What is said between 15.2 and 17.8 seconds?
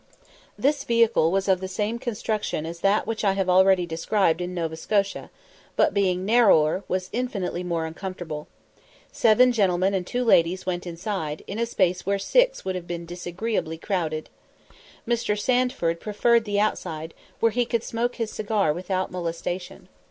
Sandford preferred the outside, where he